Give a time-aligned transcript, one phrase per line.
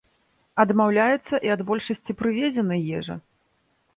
[0.61, 3.15] Адмаўляецца і ад большасці прывезенай ежы.